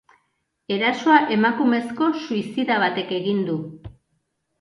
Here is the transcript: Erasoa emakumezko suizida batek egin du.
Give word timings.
Erasoa 0.75 1.17
emakumezko 1.35 2.07
suizida 2.21 2.79
batek 2.85 3.13
egin 3.19 3.45
du. 3.51 3.59